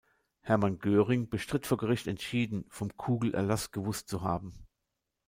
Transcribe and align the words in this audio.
Hermann 0.41 0.79
Göring 0.79 1.29
bestritt 1.29 1.67
vor 1.67 1.77
Gericht 1.77 2.07
entschieden, 2.07 2.65
vom 2.69 2.97
Kugel-Erlass 2.97 3.69
gewusst 3.71 4.09
zu 4.09 4.23
haben. 4.23 4.65